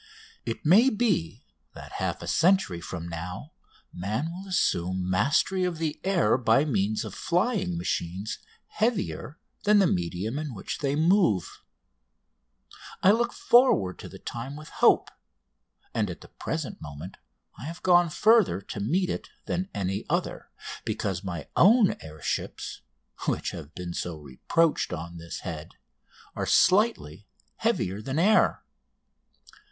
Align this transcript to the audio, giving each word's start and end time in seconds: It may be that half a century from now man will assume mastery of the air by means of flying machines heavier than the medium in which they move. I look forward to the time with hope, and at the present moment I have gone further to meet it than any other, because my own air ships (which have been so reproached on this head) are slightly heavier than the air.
It 0.47 0.65
may 0.65 0.89
be 0.89 1.43
that 1.75 1.91
half 1.91 2.23
a 2.23 2.27
century 2.27 2.81
from 2.81 3.07
now 3.07 3.51
man 3.93 4.31
will 4.31 4.47
assume 4.49 5.07
mastery 5.07 5.63
of 5.63 5.77
the 5.77 6.01
air 6.03 6.39
by 6.39 6.65
means 6.65 7.05
of 7.05 7.13
flying 7.13 7.77
machines 7.77 8.39
heavier 8.65 9.37
than 9.63 9.77
the 9.77 9.85
medium 9.85 10.39
in 10.39 10.55
which 10.55 10.79
they 10.79 10.95
move. 10.95 11.61
I 13.03 13.11
look 13.11 13.31
forward 13.31 13.99
to 13.99 14.09
the 14.09 14.17
time 14.17 14.55
with 14.55 14.69
hope, 14.69 15.11
and 15.93 16.09
at 16.09 16.21
the 16.21 16.29
present 16.29 16.81
moment 16.81 17.17
I 17.59 17.65
have 17.65 17.83
gone 17.83 18.09
further 18.09 18.59
to 18.59 18.79
meet 18.79 19.11
it 19.11 19.29
than 19.45 19.69
any 19.71 20.03
other, 20.09 20.49
because 20.83 21.23
my 21.23 21.47
own 21.55 21.95
air 21.99 22.23
ships 22.23 22.81
(which 23.27 23.51
have 23.51 23.75
been 23.75 23.93
so 23.93 24.17
reproached 24.17 24.93
on 24.93 25.17
this 25.17 25.41
head) 25.41 25.73
are 26.35 26.47
slightly 26.47 27.27
heavier 27.57 28.01
than 28.01 28.15
the 28.15 28.23
air. 28.23 28.63